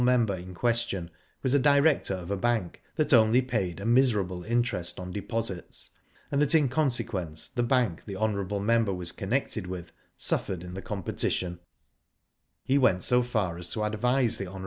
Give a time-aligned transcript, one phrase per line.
[0.03, 1.11] member in question
[1.43, 5.91] was a director of a bank that only paid a miserable interest on deposits,
[6.31, 8.65] ,and that, in con sequence, the bank the hon.
[8.65, 11.59] member was con nected with suffered in the competition.
[12.67, 14.45] Digitized by Google ISO IV/fO DID ITf He went so far as to advise the
[14.47, 14.59] hon.